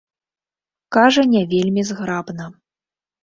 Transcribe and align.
Кажа 0.95 1.23
не 1.35 1.43
вельмі 1.53 1.81
зграбна. 1.91 2.47